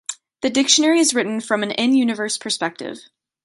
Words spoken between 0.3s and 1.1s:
The dictionary